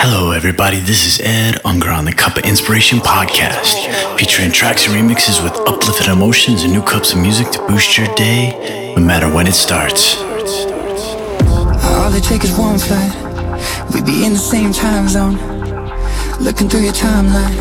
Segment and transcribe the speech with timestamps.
[0.00, 0.80] Hello, everybody.
[0.80, 5.56] This is Ed Unger on the Cup of Inspiration podcast, featuring tracks and remixes with
[5.68, 9.54] uplifted emotions and new cups of music to boost your day, no matter when it
[9.54, 10.16] starts.
[11.86, 13.14] All it takes is one flight.
[13.94, 15.36] We'd be in the same time zone,
[16.38, 17.54] looking through your timeline,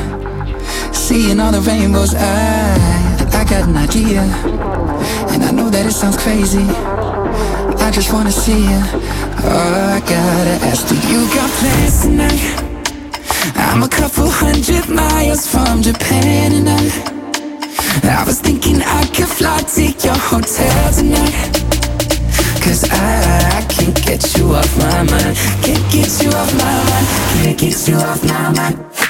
[0.93, 2.13] seeing all the rainbows.
[2.15, 2.73] I,
[3.31, 4.21] I got an idea,
[5.31, 6.65] and I know that it sounds crazy.
[7.79, 9.12] I just wanna see you.
[9.45, 12.63] Oh, I gotta ask, do you got plans tonight?
[13.55, 16.69] I'm a couple hundred miles from Japan and
[18.05, 21.63] I was thinking I could fly to your hotel tonight.
[22.91, 25.37] I can't get you off my mind.
[25.61, 27.07] Can't get you off my mind.
[27.43, 29.02] Can't get you off my mind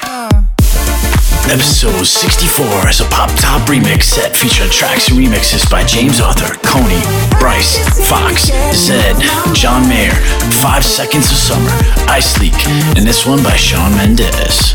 [1.50, 6.56] Episode 64 is a pop top remix set featuring tracks and remixes by James Arthur,
[6.64, 7.00] Coney,
[7.38, 9.20] Bryce, Fox, Zedd,
[9.54, 10.14] John Mayer,
[10.62, 11.70] Five Seconds of Summer,
[12.08, 12.54] Ice Leak,
[12.96, 14.74] and this one by Shawn Mendes.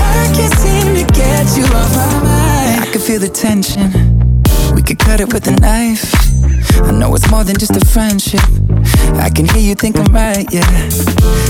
[0.00, 4.21] I can't seem to get you off my mind I can feel the tension
[4.74, 6.04] We could cut it with a knife.
[6.82, 8.42] I know it's more than just a friendship.
[9.14, 10.66] I can hear you think I'm right, yeah.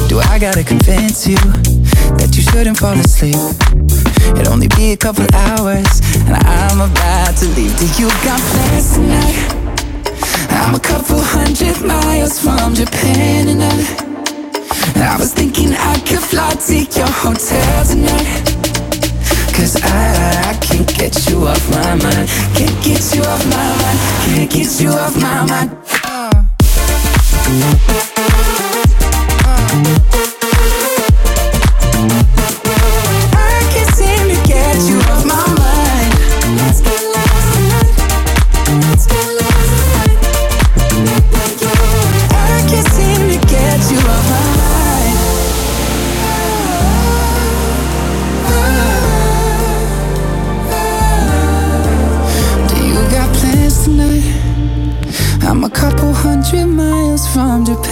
[0.09, 1.37] Do I gotta convince you
[2.19, 3.37] That you shouldn't fall asleep?
[4.37, 7.73] It'll only be a couple hours And I'm about to leave.
[7.79, 9.63] Do you got plans tonight?
[10.51, 14.13] I'm a couple hundred miles from Japan and I
[15.03, 18.45] I was thinking I could fly to your hotel tonight.
[19.53, 22.29] Cause I, I can't get you off my mind.
[22.55, 23.99] Can't get you off my mind.
[24.25, 25.71] Can't get you off my mind.
[29.75, 30.12] I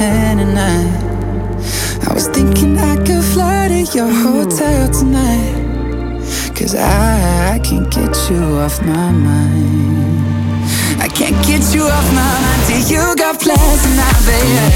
[0.00, 6.25] from Japan and I I was thinking I could fly to your hotel tonight.
[6.56, 10.65] Cause I, I can't get you off my mind.
[11.00, 12.62] I can't get you off my mind.
[12.66, 14.66] Till you got plans tonight, baby.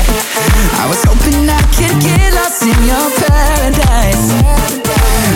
[0.81, 4.27] I was hoping I could get lost in your paradise.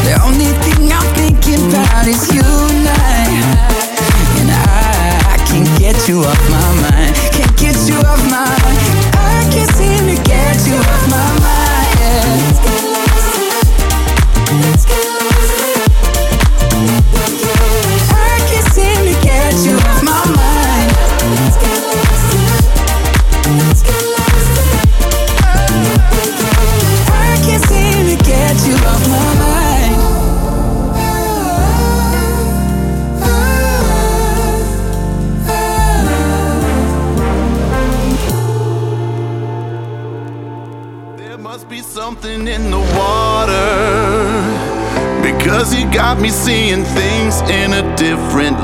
[0.05, 3.25] The only thing I'm thinking about is you and I.
[4.41, 7.15] And I, I can't get you off my mind.
[7.33, 8.88] Can't get you off my mind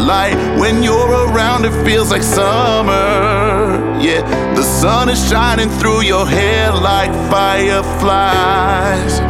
[0.04, 0.36] light.
[0.60, 3.80] When you're around, it feels like summer.
[4.00, 4.22] Yeah,
[4.54, 9.20] the sun is shining through your hair like fireflies.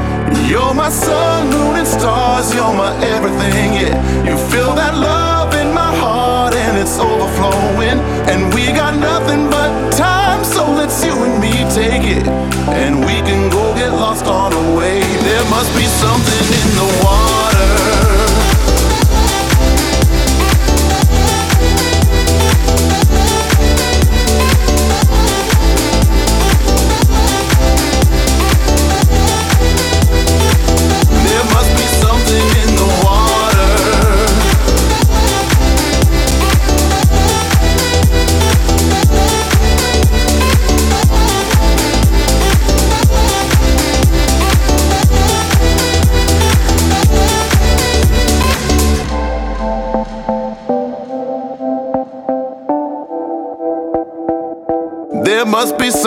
[0.50, 2.52] You're my sun, moon, and stars.
[2.54, 3.74] You're my everything.
[3.80, 3.94] Yeah,
[4.28, 7.98] you feel that love in my heart, and it's overflowing.
[8.30, 12.26] And we got nothing but time, so let's you and me take it.
[12.82, 15.00] And we can go get lost on the way.
[15.22, 17.43] There must be something in the water.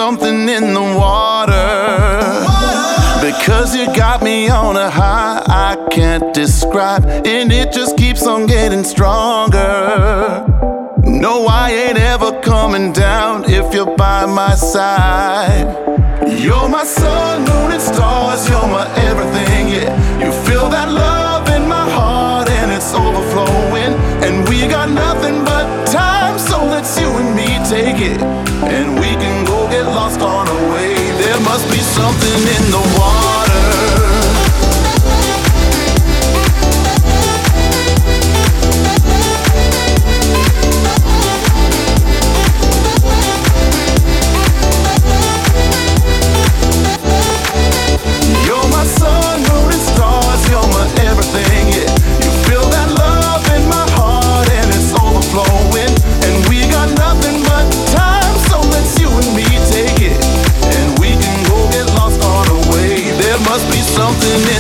[0.08, 1.68] Something in the water.
[3.20, 7.04] Because you got me on a high I can't describe.
[7.06, 10.46] And it just keeps on getting stronger.
[11.04, 15.68] No, I ain't ever coming down if you're by my side.
[16.42, 18.48] You're my sun, moon, and stars.
[18.50, 20.24] You're my everything, yeah.
[20.24, 21.07] You feel that love
[31.98, 33.17] something in the water.
[64.14, 64.57] something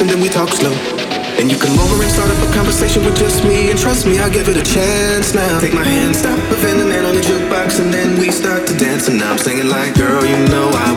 [0.00, 0.72] and then we talk slow.
[1.38, 3.70] And you come over and start up a conversation with just me.
[3.70, 5.60] And trust me, I'll give it a chance now.
[5.60, 9.08] Take my hand, stop preventing that on the jukebox, and then we start to dance.
[9.08, 10.93] And I'm singing like, girl, you know I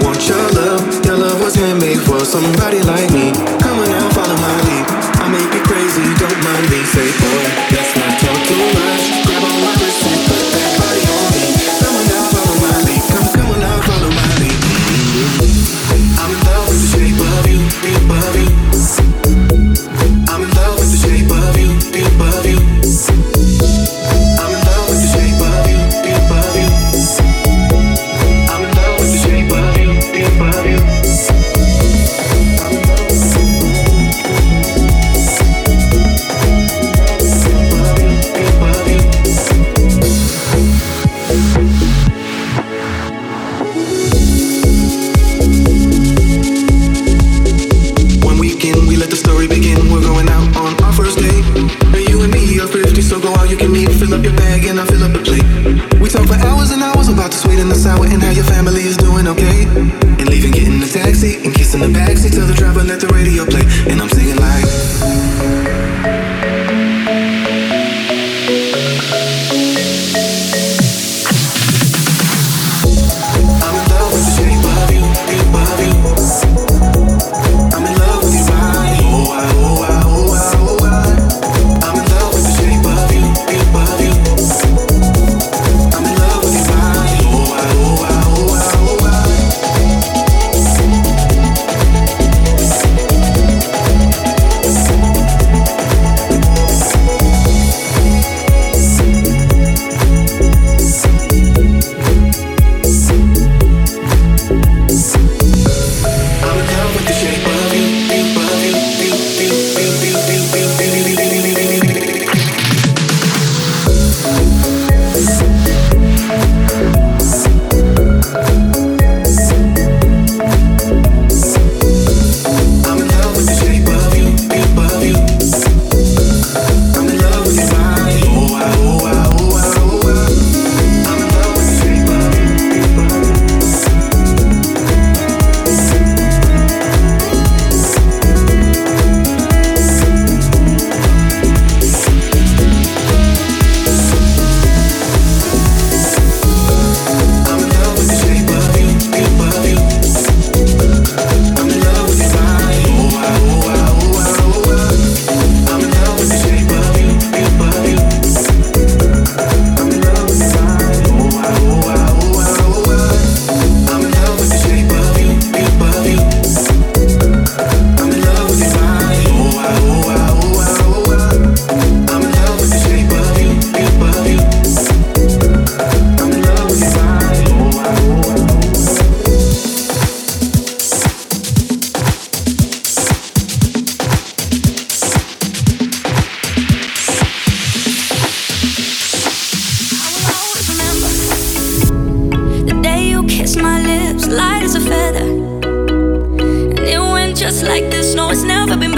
[195.07, 195.25] together.
[195.25, 198.13] And it went just like this.
[198.13, 198.96] No, it's never been.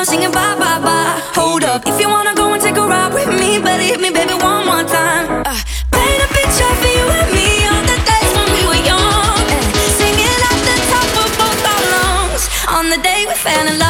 [0.00, 1.20] mama singing bye bye bye.
[1.34, 4.10] Hold up, if you wanna go and take a ride with me, better hit me,
[4.10, 5.44] baby, one more time.
[5.44, 5.52] Uh,
[5.92, 9.92] paint a picture for you and me on the days when we were young, and
[10.00, 12.44] singing at the top of both our lungs
[12.76, 13.89] on the day we fell in love.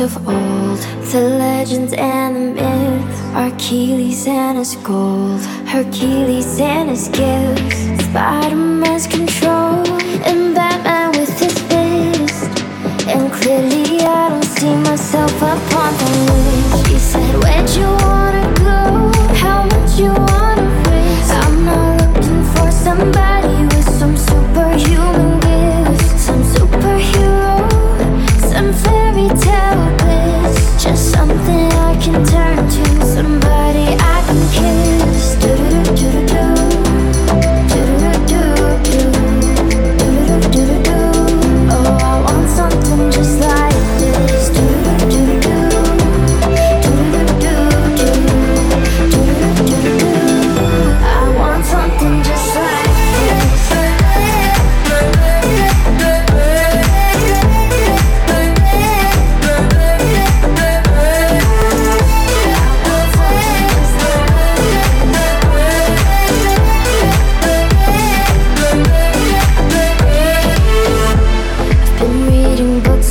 [0.00, 0.78] of old,
[1.12, 9.86] the legends and the myths, Achilles and his gold, Hercules and his gifts, Spider-Man's control,
[10.24, 12.50] and Batman with his fist.
[13.08, 16.86] And clearly I don't see myself upon the list.
[16.86, 18.21] He said, where'd you want?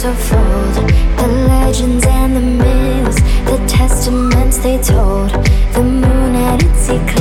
[0.04, 0.74] unfold
[1.18, 5.30] the legends and the myths, the testaments they told,
[5.74, 7.21] the moon at its eclipse.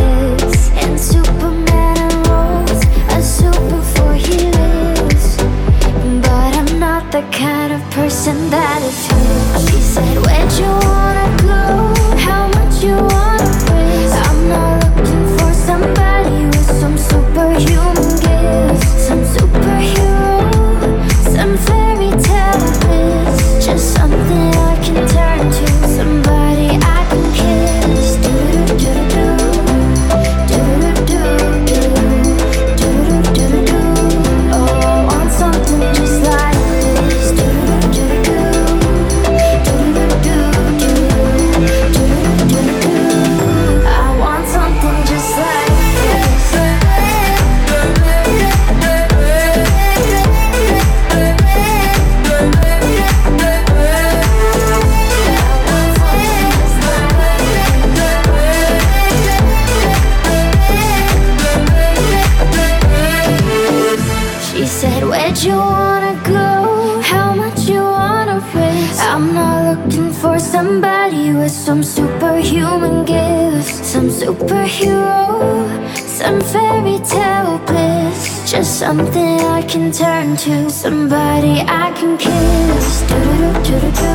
[74.50, 78.50] superhero, some fairy tale bliss.
[78.50, 83.02] Just something I can turn to, somebody I can kiss.
[83.08, 83.20] Do
[83.66, 84.12] do do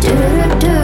[0.00, 0.77] do do do.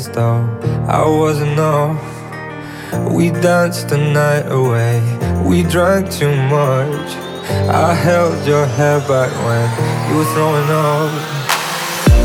[0.00, 0.40] as though
[0.88, 2.00] I wasn't off,
[3.14, 4.96] We danced the night away,
[5.44, 7.08] we drank too much.
[7.84, 9.66] I held your hair back when
[10.06, 11.12] you were throwing up.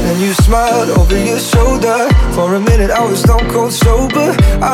[0.03, 1.99] Then you smiled over your shoulder.
[2.35, 4.29] For a minute, I was stone cold sober.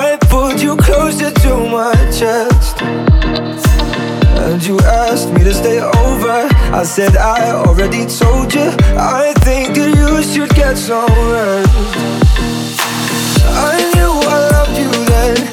[0.06, 2.82] I pulled you closer to my chest.
[4.46, 6.38] And you asked me to stay over.
[6.82, 8.70] I said, I already told you.
[9.24, 12.31] I think that you should get some rest
[15.22, 15.51] one.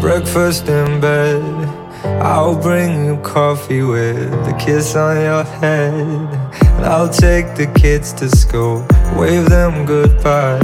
[0.00, 1.42] Breakfast in bed.
[2.20, 5.94] I'll bring you coffee with a kiss on your head.
[5.94, 8.84] And I'll take the kids to school,
[9.16, 10.58] wave them goodbye.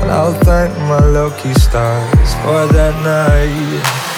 [0.00, 4.08] And I'll thank my lucky stars for that night.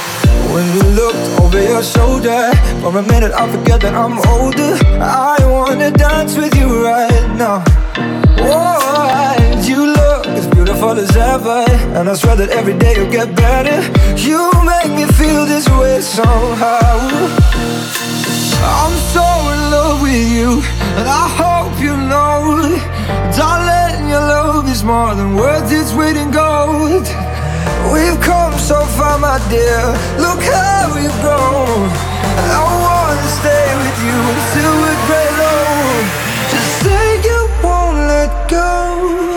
[0.53, 2.51] When you looked over your shoulder,
[2.81, 4.77] for a minute I forget that I'm older.
[5.01, 7.63] I wanna dance with you right now.
[8.43, 9.30] As
[10.65, 11.65] beautiful as ever,
[11.97, 13.81] and I swear that every day you'll get better.
[14.29, 14.41] You
[14.73, 16.97] make me feel this way somehow.
[18.61, 20.61] I'm so in love with you,
[21.01, 22.69] and I hope you know,
[23.33, 27.09] darling, your love is more than worth its weight in gold.
[27.95, 29.81] We've come so far, my dear.
[30.21, 31.89] Look how we've grown.
[32.37, 36.05] I wanna stay with you until we're great old.
[36.53, 39.30] Just say you won't let go.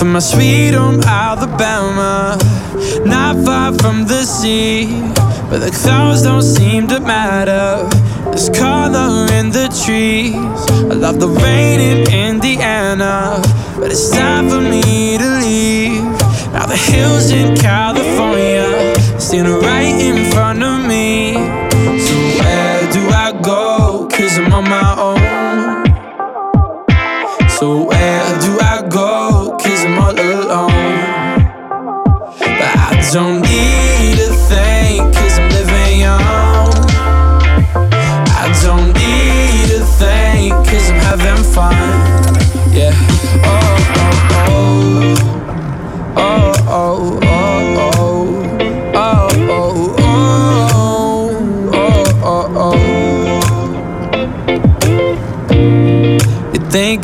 [0.00, 2.38] For my sweet home Alabama,
[3.04, 4.86] not far from the sea.
[5.50, 7.86] But the clouds don't seem to matter.
[8.30, 10.36] There's color in the trees.
[10.90, 13.42] I love the rain in Indiana,
[13.78, 16.02] but it's time for me to leave.
[16.54, 21.34] Now the hills in California standing right in front of me.
[21.34, 24.08] So where do I go?
[24.10, 25.09] Cause I'm on my own.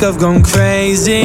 [0.06, 1.24] I've gone crazy?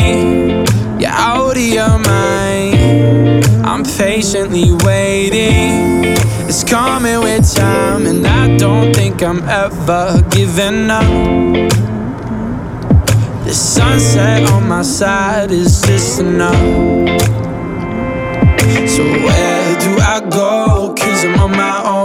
[1.00, 3.46] You're out of your mind.
[3.64, 6.16] I'm patiently waiting.
[6.50, 11.04] It's coming with time, and I don't think I'm ever giving up.
[13.46, 16.56] The sunset on my side is just enough.
[18.90, 20.96] So where do I go?
[20.98, 22.01] Cause I'm on my own.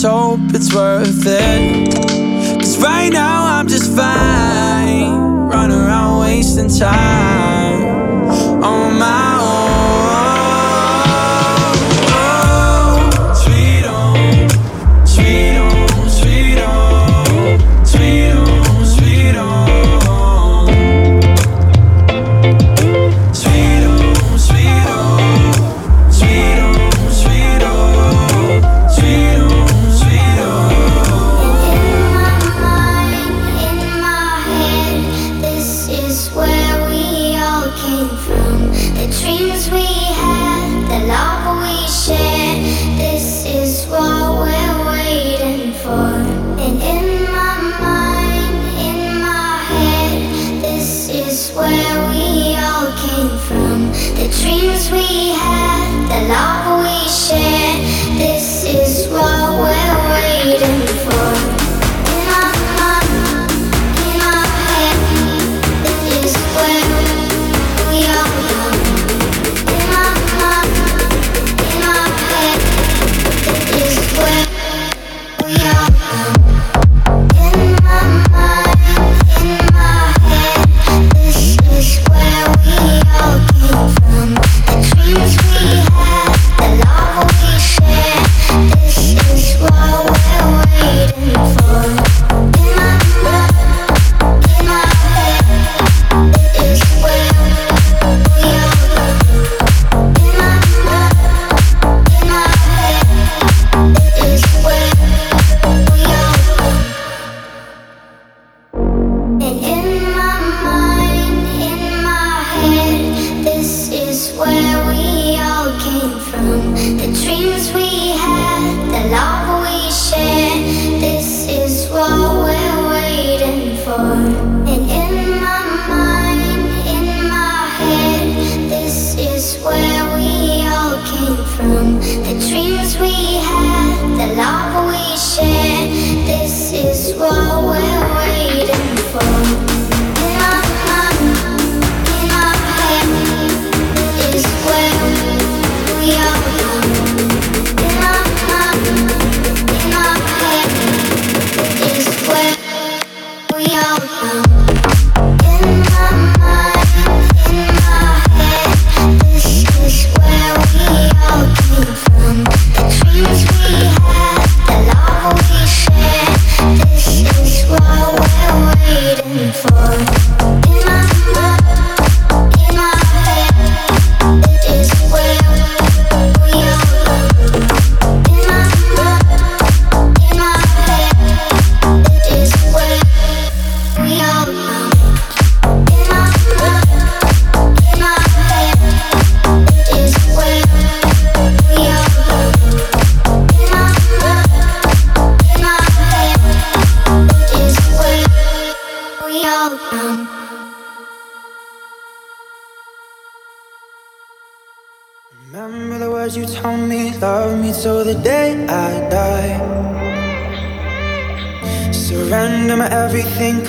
[0.00, 1.92] Just hope it's worth it.
[2.60, 5.48] Cause right now I'm just fine.
[5.48, 7.27] Running around wasting time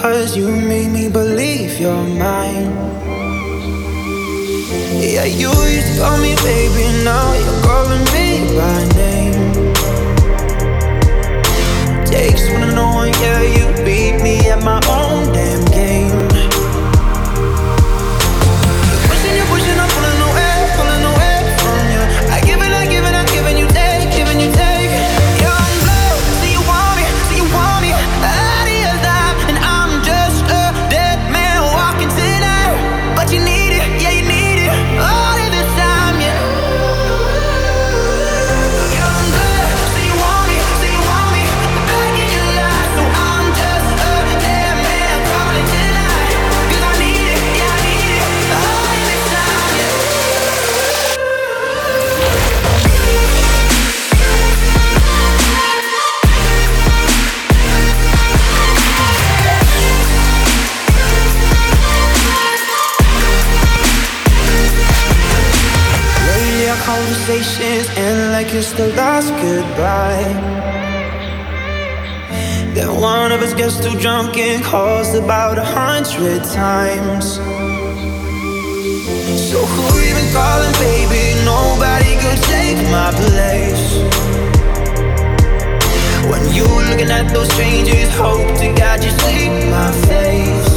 [0.02, 2.72] cause you made me believe you're mine.
[5.00, 9.74] Yeah, you used to call me baby, now you're calling me by name.
[12.06, 15.69] Takes one to know, one, yeah, you beat me at my own damn
[68.44, 70.24] kiss the last goodbye.
[72.74, 77.36] Then one of us gets too drunk and calls about a hundred times.
[79.50, 81.24] So who even calling, baby?
[81.44, 83.86] Nobody could take my place.
[86.30, 90.69] When you looking at those strangers, hope to God you see my face.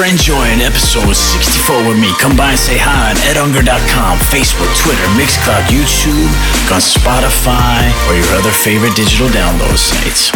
[0.00, 2.08] for enjoying episode 64 with me.
[2.18, 6.32] Come by and say hi on edunger.com, Facebook, Twitter, Mixcloud, YouTube,
[6.72, 10.30] on Spotify, or your other favorite digital download sites.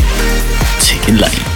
[0.85, 1.54] Take it light.